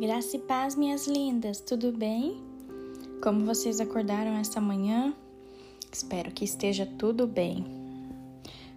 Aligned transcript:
Graça 0.00 0.34
e 0.34 0.40
paz, 0.40 0.76
minhas 0.76 1.06
lindas, 1.06 1.60
tudo 1.60 1.92
bem? 1.92 2.40
Como 3.22 3.44
vocês 3.44 3.82
acordaram 3.82 4.34
esta 4.38 4.58
manhã? 4.58 5.14
Espero 5.92 6.30
que 6.30 6.42
esteja 6.42 6.86
tudo 6.98 7.26
bem. 7.26 7.66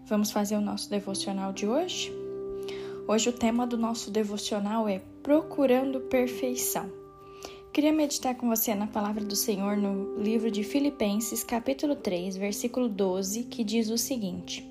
Vamos 0.05 0.31
fazer 0.31 0.57
o 0.57 0.62
nosso 0.62 0.89
devocional 0.89 1.54
de 1.54 1.65
hoje? 1.65 2.11
Hoje 3.07 3.29
o 3.29 3.32
tema 3.32 3.65
do 3.65 3.78
nosso 3.78 4.11
devocional 4.11 4.86
é 4.86 5.00
Procurando 5.23 6.01
Perfeição. 6.01 6.91
Queria 7.71 7.93
meditar 7.93 8.36
com 8.36 8.50
você 8.50 8.75
na 8.75 8.87
palavra 8.87 9.24
do 9.24 9.37
Senhor 9.37 9.78
no 9.78 10.21
livro 10.21 10.51
de 10.51 10.61
Filipenses, 10.61 11.42
capítulo 11.42 11.96
3, 11.96 12.36
versículo 12.36 12.89
12, 12.89 13.46
que 13.46 13.64
diz 13.64 13.89
o 13.89 13.97
seguinte: 13.97 14.69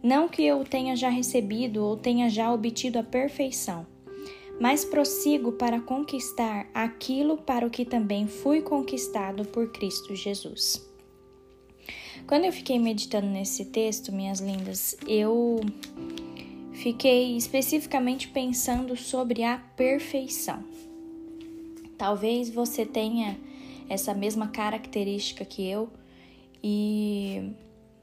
Não 0.00 0.28
que 0.28 0.44
eu 0.44 0.62
tenha 0.62 0.94
já 0.94 1.08
recebido 1.08 1.82
ou 1.82 1.96
tenha 1.96 2.30
já 2.30 2.52
obtido 2.52 3.00
a 3.00 3.02
perfeição 3.02 3.84
mas 4.58 4.84
prossigo 4.84 5.52
para 5.52 5.80
conquistar 5.80 6.68
aquilo 6.72 7.36
para 7.36 7.66
o 7.66 7.70
que 7.70 7.84
também 7.84 8.26
fui 8.26 8.62
conquistado 8.62 9.44
por 9.44 9.70
Cristo 9.70 10.14
Jesus. 10.14 10.84
Quando 12.26 12.44
eu 12.44 12.52
fiquei 12.52 12.78
meditando 12.78 13.26
nesse 13.26 13.66
texto, 13.66 14.12
minhas 14.12 14.40
lindas, 14.40 14.96
eu 15.06 15.60
fiquei 16.72 17.36
especificamente 17.36 18.28
pensando 18.28 18.96
sobre 18.96 19.42
a 19.42 19.58
perfeição. 19.76 20.64
Talvez 21.96 22.50
você 22.50 22.84
tenha 22.84 23.38
essa 23.88 24.12
mesma 24.12 24.48
característica 24.48 25.44
que 25.44 25.66
eu 25.68 25.88
e 26.62 27.52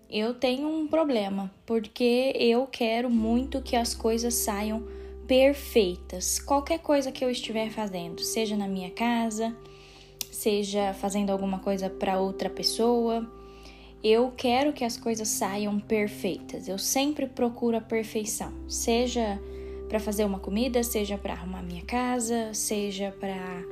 eu 0.10 0.34
tenho 0.34 0.70
um 0.70 0.88
problema, 0.88 1.54
porque 1.66 2.34
eu 2.36 2.66
quero 2.68 3.10
muito 3.10 3.62
que 3.62 3.76
as 3.76 3.94
coisas 3.94 4.34
saiam 4.36 4.84
perfeitas. 5.28 6.40
Qualquer 6.40 6.80
coisa 6.80 7.12
que 7.12 7.24
eu 7.24 7.30
estiver 7.30 7.70
fazendo, 7.70 8.22
seja 8.22 8.56
na 8.56 8.68
minha 8.68 8.92
casa, 8.92 9.56
seja 10.32 10.94
fazendo 10.94 11.32
alguma 11.32 11.60
coisa 11.60 11.90
para 11.90 12.20
outra 12.20 12.50
pessoa, 12.50 13.28
eu 14.04 14.34
quero 14.36 14.74
que 14.74 14.84
as 14.84 14.98
coisas 14.98 15.28
saiam 15.30 15.80
perfeitas. 15.80 16.68
Eu 16.68 16.78
sempre 16.78 17.26
procuro 17.28 17.78
a 17.78 17.82
perfeição, 17.82 18.52
seja 18.68 19.40
para 19.88 20.00
fazer 20.00 20.26
uma 20.26 20.40
comida, 20.40 20.84
seja 20.84 21.18
para 21.18 21.34
arrumar 21.34 21.62
minha 21.62 21.84
casa, 21.84 22.54
seja 22.54 23.16
para 23.18 23.64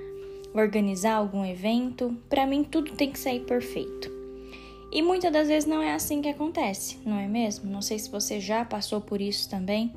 organizar 0.53 1.16
algum 1.16 1.44
evento. 1.45 2.16
Para 2.29 2.45
mim 2.45 2.63
tudo 2.63 2.94
tem 2.94 3.11
que 3.11 3.19
sair 3.19 3.41
perfeito. 3.41 4.09
E 4.91 5.02
muitas 5.02 5.31
das 5.31 5.47
vezes 5.47 5.67
não 5.67 5.81
é 5.81 5.94
assim 5.94 6.22
que 6.22 6.29
acontece, 6.29 6.97
não 7.05 7.17
é 7.17 7.27
mesmo? 7.27 7.69
Não 7.69 7.81
sei 7.81 7.97
se 7.97 8.11
você 8.11 8.39
já 8.39 8.63
passou 8.63 8.99
por 8.99 9.22
isso 9.22 9.49
também. 9.49 9.91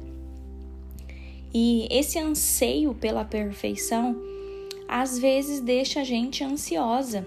E 1.56 1.86
esse 1.88 2.18
anseio 2.18 2.92
pela 2.94 3.24
perfeição 3.24 4.20
às 4.88 5.16
vezes 5.16 5.60
deixa 5.60 6.00
a 6.00 6.04
gente 6.04 6.42
ansiosa. 6.42 7.24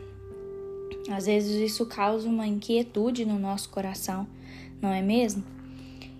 Às 1.09 1.25
vezes 1.28 1.56
isso 1.56 1.86
causa 1.86 2.28
uma 2.28 2.45
inquietude 2.45 3.25
no 3.25 3.39
nosso 3.39 3.70
coração, 3.70 4.28
não 4.81 4.92
é 4.92 5.02
mesmo? 5.02 5.45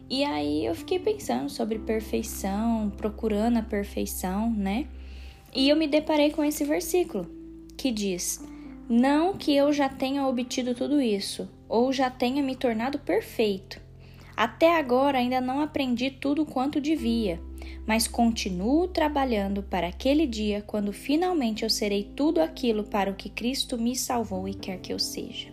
E 0.09 0.23
aí 0.23 0.66
eu 0.66 0.73
fiquei 0.73 1.00
pensando 1.00 1.50
sobre 1.50 1.80
perfeição, 1.80 2.89
procurando 2.95 3.58
a 3.58 3.61
perfeição, 3.61 4.50
né? 4.52 4.88
E 5.53 5.67
eu 5.67 5.75
me 5.75 5.85
deparei 5.85 6.31
com 6.31 6.41
esse 6.41 6.63
versículo 6.63 7.30
que 7.75 7.91
diz: 7.91 8.41
Não 8.88 9.33
que 9.33 9.53
eu 9.53 9.73
já 9.73 9.89
tenha 9.89 10.25
obtido 10.25 10.73
tudo 10.73 11.02
isso, 11.02 11.50
ou 11.67 11.91
já 11.91 12.09
tenha 12.09 12.41
me 12.41 12.55
tornado 12.55 13.00
perfeito. 13.00 13.81
Até 14.35 14.78
agora 14.78 15.17
ainda 15.17 15.41
não 15.41 15.59
aprendi 15.59 16.09
tudo 16.09 16.45
quanto 16.45 16.80
devia 16.80 17.45
mas 17.85 18.07
continuo 18.07 18.87
trabalhando 18.87 19.63
para 19.63 19.87
aquele 19.87 20.27
dia 20.27 20.61
quando 20.65 20.91
finalmente 20.91 21.63
eu 21.63 21.69
serei 21.69 22.03
tudo 22.03 22.41
aquilo 22.41 22.83
para 22.83 23.09
o 23.11 23.16
que 23.16 23.29
Cristo 23.29 23.78
me 23.78 23.95
salvou 23.95 24.47
e 24.47 24.53
quer 24.53 24.79
que 24.79 24.91
eu 24.91 25.00
seja. 25.00 25.47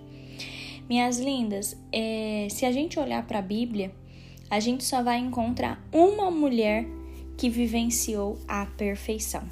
Minhas 0.89 1.19
lindas, 1.19 1.77
é, 1.91 2.47
se 2.51 2.67
a 2.67 2.73
gente 2.73 2.99
olhar 2.99 3.27
para 3.27 3.39
a 3.39 3.43
Bíblia, 3.43 3.93
a 4.51 4.61
gente 4.61 4.85
só 4.85 5.03
vai 5.03 5.19
encontrar 5.19 5.83
uma 5.93 6.31
mulher 6.31 6.87
que 7.37 7.49
vivenciou 7.49 8.39
a 8.47 8.67
perfeição. 8.67 9.43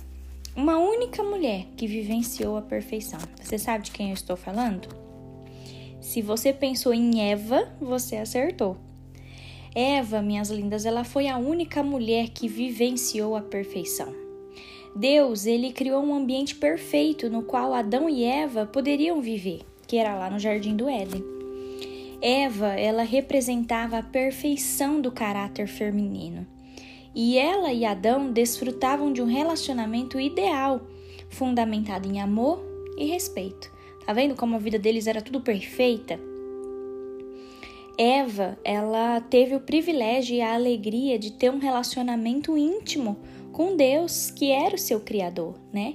Uma 0.54 0.76
única 0.76 1.22
mulher 1.22 1.66
que 1.76 1.86
vivenciou 1.86 2.56
a 2.56 2.62
perfeição. 2.62 3.18
Você 3.40 3.58
sabe 3.58 3.84
de 3.84 3.90
quem 3.90 4.08
eu 4.08 4.14
estou 4.14 4.36
falando? 4.36 4.88
Se 6.00 6.20
você 6.20 6.52
pensou 6.52 6.92
em 6.92 7.30
Eva, 7.30 7.72
você 7.80 8.16
acertou. 8.16 8.76
Eva, 9.74 10.20
minhas 10.20 10.50
lindas, 10.50 10.84
ela 10.84 11.02
foi 11.02 11.28
a 11.28 11.38
única 11.38 11.82
mulher 11.82 12.28
que 12.28 12.46
vivenciou 12.46 13.34
a 13.34 13.40
perfeição. 13.40 14.14
Deus, 14.94 15.46
ele 15.46 15.72
criou 15.72 16.02
um 16.02 16.14
ambiente 16.14 16.54
perfeito 16.54 17.30
no 17.30 17.42
qual 17.42 17.72
Adão 17.72 18.08
e 18.08 18.22
Eva 18.22 18.66
poderiam 18.66 19.22
viver, 19.22 19.60
que 19.86 19.96
era 19.96 20.14
lá 20.14 20.28
no 20.28 20.38
jardim 20.38 20.76
do 20.76 20.88
Éden. 20.88 21.24
Eva, 22.20 22.74
ela 22.74 23.02
representava 23.02 23.98
a 23.98 24.02
perfeição 24.02 25.00
do 25.00 25.10
caráter 25.10 25.66
feminino. 25.66 26.46
E 27.14 27.38
ela 27.38 27.72
e 27.72 27.84
Adão 27.86 28.30
desfrutavam 28.30 29.10
de 29.10 29.22
um 29.22 29.26
relacionamento 29.26 30.20
ideal, 30.20 30.82
fundamentado 31.30 32.08
em 32.08 32.20
amor 32.20 32.62
e 32.98 33.06
respeito. 33.06 33.72
Tá 34.04 34.12
vendo 34.12 34.34
como 34.34 34.54
a 34.54 34.58
vida 34.58 34.78
deles 34.78 35.06
era 35.06 35.22
tudo 35.22 35.40
perfeita? 35.40 36.31
Eva, 38.02 38.58
ela 38.64 39.20
teve 39.20 39.54
o 39.54 39.60
privilégio 39.60 40.34
e 40.34 40.40
a 40.40 40.54
alegria 40.54 41.16
de 41.16 41.30
ter 41.30 41.52
um 41.52 41.58
relacionamento 41.58 42.58
íntimo 42.58 43.16
com 43.52 43.76
Deus, 43.76 44.28
que 44.28 44.50
era 44.50 44.74
o 44.74 44.78
seu 44.78 44.98
criador, 44.98 45.54
né? 45.72 45.94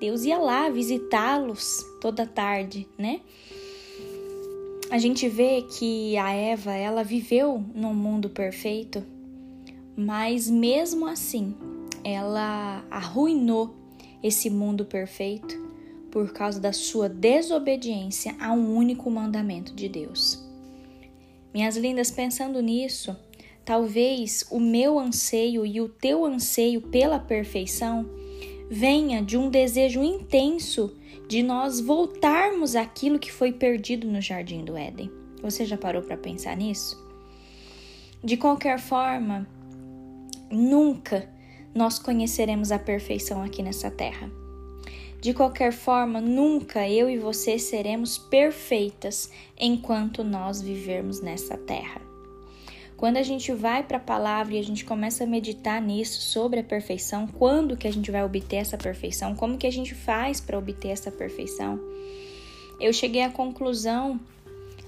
Deus 0.00 0.24
ia 0.24 0.38
lá 0.38 0.70
visitá-los 0.70 1.84
toda 2.00 2.24
tarde, 2.24 2.88
né? 2.96 3.20
A 4.90 4.96
gente 4.96 5.28
vê 5.28 5.60
que 5.60 6.16
a 6.16 6.32
Eva, 6.32 6.72
ela 6.72 7.04
viveu 7.04 7.62
num 7.74 7.92
mundo 7.92 8.30
perfeito, 8.30 9.04
mas 9.94 10.48
mesmo 10.48 11.06
assim, 11.06 11.54
ela 12.02 12.82
arruinou 12.90 13.74
esse 14.22 14.48
mundo 14.48 14.86
perfeito 14.86 15.54
por 16.10 16.32
causa 16.32 16.58
da 16.58 16.72
sua 16.72 17.10
desobediência 17.10 18.34
a 18.40 18.54
um 18.54 18.74
único 18.74 19.10
mandamento 19.10 19.74
de 19.74 19.86
Deus. 19.86 20.50
Minhas 21.52 21.76
lindas, 21.76 22.10
pensando 22.10 22.60
nisso, 22.60 23.16
talvez 23.64 24.46
o 24.50 24.58
meu 24.58 24.98
anseio 24.98 25.66
e 25.66 25.80
o 25.80 25.88
teu 25.88 26.24
anseio 26.24 26.80
pela 26.80 27.18
perfeição 27.18 28.08
venha 28.70 29.22
de 29.22 29.36
um 29.36 29.50
desejo 29.50 30.02
intenso 30.02 30.96
de 31.28 31.42
nós 31.42 31.78
voltarmos 31.78 32.74
àquilo 32.74 33.18
que 33.18 33.30
foi 33.30 33.52
perdido 33.52 34.06
no 34.06 34.20
jardim 34.20 34.64
do 34.64 34.76
Éden. 34.76 35.10
Você 35.42 35.66
já 35.66 35.76
parou 35.76 36.02
para 36.02 36.16
pensar 36.16 36.56
nisso? 36.56 36.98
De 38.24 38.36
qualquer 38.36 38.78
forma, 38.78 39.46
nunca 40.50 41.28
nós 41.74 41.98
conheceremos 41.98 42.70
a 42.70 42.78
perfeição 42.78 43.42
aqui 43.42 43.62
nessa 43.62 43.90
terra. 43.90 44.30
De 45.22 45.32
qualquer 45.32 45.72
forma, 45.72 46.20
nunca 46.20 46.88
eu 46.88 47.08
e 47.08 47.16
você 47.16 47.56
seremos 47.56 48.18
perfeitas 48.18 49.30
enquanto 49.56 50.24
nós 50.24 50.60
vivermos 50.60 51.20
nessa 51.20 51.56
terra. 51.56 52.02
Quando 52.96 53.18
a 53.18 53.22
gente 53.22 53.52
vai 53.52 53.84
para 53.84 53.98
a 53.98 54.00
palavra 54.00 54.56
e 54.56 54.58
a 54.58 54.64
gente 54.64 54.84
começa 54.84 55.22
a 55.22 55.26
meditar 55.26 55.80
nisso 55.80 56.20
sobre 56.20 56.58
a 56.58 56.64
perfeição, 56.64 57.28
quando 57.28 57.76
que 57.76 57.86
a 57.86 57.92
gente 57.92 58.10
vai 58.10 58.24
obter 58.24 58.56
essa 58.56 58.76
perfeição, 58.76 59.36
como 59.36 59.56
que 59.56 59.66
a 59.68 59.70
gente 59.70 59.94
faz 59.94 60.40
para 60.40 60.58
obter 60.58 60.88
essa 60.88 61.12
perfeição, 61.12 61.78
eu 62.80 62.92
cheguei 62.92 63.22
à 63.22 63.30
conclusão, 63.30 64.18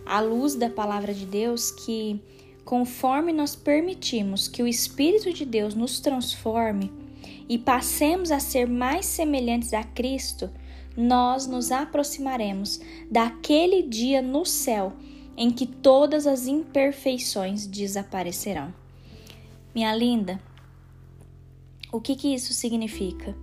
à 0.04 0.18
luz 0.18 0.56
da 0.56 0.68
palavra 0.68 1.14
de 1.14 1.26
Deus, 1.26 1.70
que 1.70 2.20
conforme 2.64 3.32
nós 3.32 3.54
permitimos 3.54 4.48
que 4.48 4.64
o 4.64 4.66
Espírito 4.66 5.32
de 5.32 5.44
Deus 5.44 5.76
nos 5.76 6.00
transforme, 6.00 7.03
e 7.48 7.58
passemos 7.58 8.30
a 8.30 8.38
ser 8.38 8.66
mais 8.66 9.06
semelhantes 9.06 9.72
a 9.72 9.82
Cristo, 9.82 10.50
nós 10.96 11.46
nos 11.46 11.72
aproximaremos 11.72 12.80
daquele 13.10 13.82
dia 13.82 14.22
no 14.22 14.44
céu 14.44 14.92
em 15.36 15.50
que 15.50 15.66
todas 15.66 16.26
as 16.26 16.46
imperfeições 16.46 17.66
desaparecerão. 17.66 18.72
Minha 19.74 19.94
linda, 19.94 20.40
o 21.92 22.00
que, 22.00 22.14
que 22.14 22.32
isso 22.32 22.54
significa? 22.54 23.36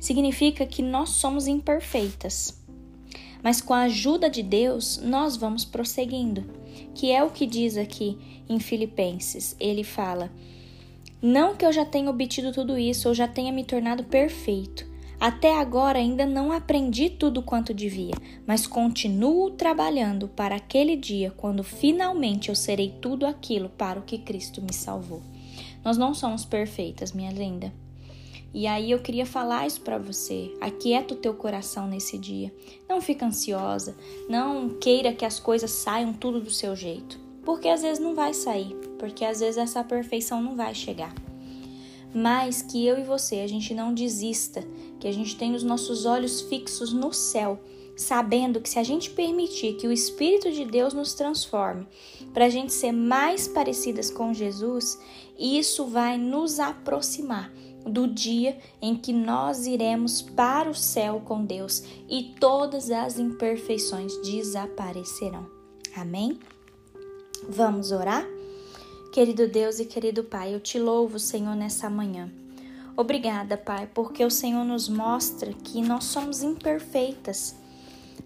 Significa 0.00 0.64
que 0.64 0.82
nós 0.82 1.10
somos 1.10 1.46
imperfeitas, 1.46 2.58
mas 3.42 3.60
com 3.60 3.74
a 3.74 3.82
ajuda 3.82 4.30
de 4.30 4.42
Deus 4.42 4.98
nós 4.98 5.36
vamos 5.36 5.64
prosseguindo, 5.64 6.44
que 6.94 7.12
é 7.12 7.22
o 7.22 7.30
que 7.30 7.46
diz 7.46 7.76
aqui 7.76 8.44
em 8.48 8.58
Filipenses. 8.58 9.54
Ele 9.60 9.84
fala 9.84 10.32
não 11.20 11.56
que 11.56 11.64
eu 11.64 11.72
já 11.72 11.84
tenha 11.84 12.10
obtido 12.10 12.52
tudo 12.52 12.78
isso 12.78 13.08
ou 13.08 13.14
já 13.14 13.26
tenha 13.26 13.52
me 13.52 13.64
tornado 13.64 14.04
perfeito. 14.04 14.86
Até 15.20 15.58
agora 15.58 15.98
ainda 15.98 16.24
não 16.24 16.52
aprendi 16.52 17.10
tudo 17.10 17.42
quanto 17.42 17.74
devia, 17.74 18.14
mas 18.46 18.68
continuo 18.68 19.50
trabalhando 19.50 20.28
para 20.28 20.54
aquele 20.54 20.94
dia 20.94 21.32
quando 21.36 21.64
finalmente 21.64 22.50
eu 22.50 22.54
serei 22.54 22.94
tudo 23.00 23.26
aquilo 23.26 23.68
para 23.68 23.98
o 23.98 24.04
que 24.04 24.18
Cristo 24.18 24.62
me 24.62 24.72
salvou. 24.72 25.20
Nós 25.84 25.98
não 25.98 26.14
somos 26.14 26.44
perfeitas, 26.44 27.12
minha 27.12 27.32
linda. 27.32 27.72
E 28.54 28.66
aí 28.66 28.92
eu 28.92 29.00
queria 29.00 29.26
falar 29.26 29.66
isso 29.66 29.80
para 29.80 29.98
você. 29.98 30.54
Aquieta 30.60 31.14
o 31.14 31.16
teu 31.16 31.34
coração 31.34 31.88
nesse 31.88 32.16
dia. 32.16 32.54
Não 32.88 33.00
fica 33.00 33.26
ansiosa, 33.26 33.96
não 34.28 34.70
queira 34.70 35.12
que 35.12 35.24
as 35.24 35.40
coisas 35.40 35.70
saiam 35.72 36.12
tudo 36.12 36.40
do 36.40 36.50
seu 36.50 36.76
jeito, 36.76 37.18
porque 37.44 37.68
às 37.68 37.82
vezes 37.82 37.98
não 37.98 38.14
vai 38.14 38.32
sair, 38.32 38.74
porque 38.98 39.24
às 39.24 39.40
vezes 39.40 39.56
essa 39.56 39.84
perfeição 39.84 40.42
não 40.42 40.56
vai 40.56 40.74
chegar. 40.74 41.14
Mas 42.14 42.62
que 42.62 42.86
eu 42.86 42.98
e 42.98 43.04
você 43.04 43.36
a 43.36 43.46
gente 43.46 43.74
não 43.74 43.94
desista, 43.94 44.64
que 44.98 45.06
a 45.06 45.12
gente 45.12 45.36
tenha 45.36 45.56
os 45.56 45.62
nossos 45.62 46.06
olhos 46.06 46.40
fixos 46.40 46.92
no 46.92 47.12
céu, 47.12 47.60
sabendo 47.96 48.60
que 48.60 48.68
se 48.68 48.78
a 48.78 48.82
gente 48.82 49.10
permitir 49.10 49.74
que 49.74 49.86
o 49.86 49.92
Espírito 49.92 50.50
de 50.50 50.64
Deus 50.64 50.94
nos 50.94 51.14
transforme, 51.14 51.86
para 52.32 52.46
a 52.46 52.48
gente 52.48 52.72
ser 52.72 52.92
mais 52.92 53.48
parecidas 53.48 54.10
com 54.10 54.32
Jesus, 54.32 54.98
isso 55.38 55.86
vai 55.86 56.16
nos 56.16 56.60
aproximar 56.60 57.52
do 57.84 58.06
dia 58.06 58.58
em 58.80 58.94
que 58.94 59.12
nós 59.12 59.66
iremos 59.66 60.22
para 60.22 60.70
o 60.70 60.74
céu 60.74 61.22
com 61.24 61.44
Deus 61.44 61.82
e 62.08 62.34
todas 62.38 62.90
as 62.90 63.18
imperfeições 63.18 64.16
desaparecerão. 64.22 65.46
Amém? 65.96 66.38
Vamos 67.48 67.92
orar? 67.92 68.24
Querido 69.12 69.48
Deus 69.48 69.80
e 69.80 69.86
querido 69.86 70.22
Pai, 70.22 70.54
eu 70.54 70.60
te 70.60 70.78
louvo, 70.78 71.18
Senhor, 71.18 71.56
nessa 71.56 71.88
manhã. 71.88 72.30
Obrigada, 72.94 73.56
Pai, 73.56 73.88
porque 73.94 74.22
o 74.22 74.30
Senhor 74.30 74.64
nos 74.64 74.86
mostra 74.86 75.52
que 75.52 75.80
nós 75.80 76.04
somos 76.04 76.42
imperfeitas. 76.42 77.56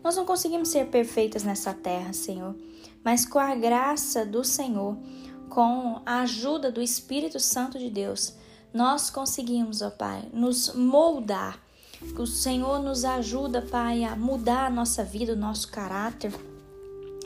Nós 0.02 0.16
não 0.16 0.24
conseguimos 0.24 0.70
ser 0.70 0.88
perfeitas 0.88 1.44
nessa 1.44 1.72
terra, 1.72 2.12
Senhor, 2.12 2.56
mas 3.04 3.24
com 3.24 3.38
a 3.38 3.54
graça 3.54 4.26
do 4.26 4.42
Senhor, 4.42 4.96
com 5.48 6.00
a 6.04 6.22
ajuda 6.22 6.72
do 6.72 6.82
Espírito 6.82 7.38
Santo 7.38 7.78
de 7.78 7.88
Deus, 7.88 8.34
nós 8.74 9.08
conseguimos, 9.08 9.82
ó 9.82 9.90
Pai, 9.90 10.28
nos 10.32 10.74
moldar. 10.74 11.62
O 12.18 12.26
Senhor 12.26 12.82
nos 12.82 13.04
ajuda, 13.04 13.62
Pai, 13.62 14.02
a 14.02 14.16
mudar 14.16 14.66
a 14.66 14.70
nossa 14.70 15.04
vida, 15.04 15.34
o 15.34 15.36
nosso 15.36 15.70
caráter, 15.70 16.32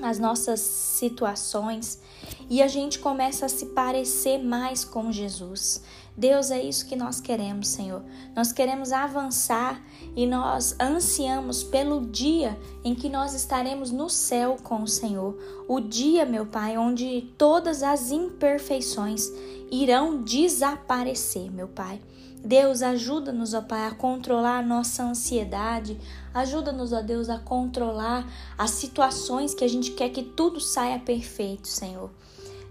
as 0.03 0.19
nossas 0.19 0.61
situações 0.61 2.01
e 2.49 2.63
a 2.63 2.69
gente 2.69 2.99
começa 2.99 3.47
a 3.47 3.49
se 3.49 3.67
parecer 3.67 4.39
mais 4.39 4.85
com 4.85 5.11
Jesus. 5.11 5.83
Deus, 6.17 6.51
é 6.51 6.63
isso 6.63 6.87
que 6.87 6.97
nós 6.97 7.21
queremos, 7.21 7.69
Senhor. 7.69 8.03
Nós 8.35 8.51
queremos 8.51 8.91
avançar 8.91 9.83
e 10.15 10.27
nós 10.27 10.75
ansiamos 10.81 11.63
pelo 11.63 12.01
dia 12.07 12.59
em 12.83 12.95
que 12.95 13.11
nós 13.11 13.35
estaremos 13.35 13.91
no 13.91 14.09
céu 14.09 14.57
com 14.63 14.83
o 14.83 14.89
Senhor. 14.89 15.37
O 15.69 15.79
dia, 15.79 16.25
meu 16.25 16.47
Pai, 16.47 16.79
onde 16.79 17.31
todas 17.37 17.83
as 17.83 18.11
imperfeições 18.11 19.31
irão 19.71 20.23
desaparecer, 20.23 21.53
meu 21.53 21.69
Pai. 21.69 22.01
Deus, 22.45 22.83
ajuda-nos, 22.83 23.55
ó 23.55 23.61
Pai, 23.61 23.87
a 23.87 23.95
controlar 23.95 24.59
a 24.59 24.63
nossa 24.63 25.03
ansiedade. 25.03 25.99
Ajuda-nos, 26.33 26.93
ó 26.93 27.03
Deus, 27.03 27.29
a 27.29 27.39
controlar 27.39 28.31
as 28.57 28.71
situações 28.71 29.55
que 29.55 29.65
a 29.65 29.69
gente 29.69 29.93
quer 29.93 30.11
que 30.11 30.23
tudo 30.23 30.61
saia 30.61 30.99
perfeito, 30.99 31.67
Senhor. 31.67 32.11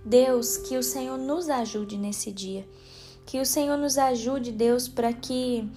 Deus, 0.05 0.57
que 0.57 0.77
o 0.77 0.83
Senhor 0.83 1.17
nos 1.17 1.49
ajude 1.49 1.97
nesse 1.97 2.31
dia. 2.31 2.67
Que 3.25 3.41
o 3.41 3.45
Senhor 3.45 3.77
nos 3.77 3.97
ajude, 3.97 4.51
Deus, 4.51 4.87
para 4.87 5.11
que 5.11 5.67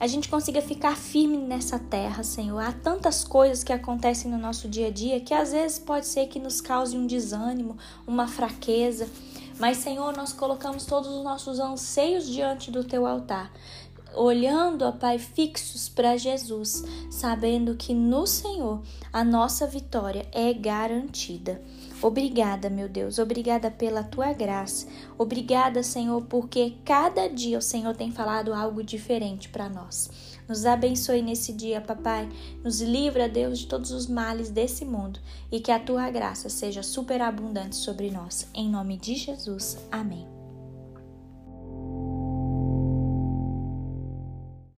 a 0.00 0.06
gente 0.06 0.28
consiga 0.28 0.62
ficar 0.62 0.96
firme 0.96 1.36
nessa 1.36 1.78
terra, 1.78 2.22
Senhor. 2.22 2.60
Há 2.60 2.72
tantas 2.72 3.24
coisas 3.24 3.64
que 3.64 3.72
acontecem 3.72 4.30
no 4.30 4.38
nosso 4.38 4.68
dia 4.68 4.88
a 4.88 4.90
dia 4.90 5.20
que 5.20 5.34
às 5.34 5.50
vezes 5.52 5.78
pode 5.78 6.06
ser 6.06 6.28
que 6.28 6.38
nos 6.38 6.60
cause 6.60 6.96
um 6.96 7.06
desânimo, 7.06 7.76
uma 8.06 8.28
fraqueza. 8.28 9.08
Mas, 9.58 9.78
Senhor, 9.78 10.16
nós 10.16 10.32
colocamos 10.32 10.84
todos 10.84 11.10
os 11.10 11.24
nossos 11.24 11.58
anseios 11.58 12.28
diante 12.28 12.70
do 12.70 12.84
teu 12.84 13.06
altar, 13.06 13.52
olhando, 14.14 14.84
ó 14.84 14.92
Pai, 14.92 15.18
fixos 15.18 15.88
para 15.88 16.16
Jesus, 16.16 16.84
sabendo 17.10 17.74
que 17.74 17.92
no 17.92 18.26
Senhor 18.26 18.82
a 19.12 19.24
nossa 19.24 19.66
vitória 19.66 20.26
é 20.32 20.52
garantida. 20.52 21.60
Obrigada, 22.00 22.70
meu 22.70 22.88
Deus, 22.88 23.18
obrigada 23.18 23.70
pela 23.70 24.04
tua 24.04 24.32
graça. 24.32 24.86
Obrigada, 25.18 25.82
Senhor, 25.82 26.22
porque 26.22 26.74
cada 26.84 27.28
dia 27.28 27.58
o 27.58 27.62
Senhor 27.62 27.96
tem 27.96 28.12
falado 28.12 28.54
algo 28.54 28.84
diferente 28.84 29.48
para 29.48 29.68
nós. 29.68 30.37
Nos 30.48 30.64
abençoe 30.64 31.20
nesse 31.20 31.52
dia, 31.52 31.80
papai. 31.80 32.28
Nos 32.64 32.80
livra, 32.80 33.28
Deus, 33.28 33.58
de 33.58 33.66
todos 33.66 33.90
os 33.90 34.06
males 34.06 34.50
desse 34.50 34.84
mundo 34.84 35.20
e 35.52 35.60
que 35.60 35.70
a 35.70 35.78
tua 35.78 36.10
graça 36.10 36.48
seja 36.48 36.82
superabundante 36.82 37.76
sobre 37.76 38.10
nós. 38.10 38.48
Em 38.54 38.68
nome 38.68 38.96
de 38.96 39.14
Jesus. 39.14 39.76
Amém. 39.90 40.37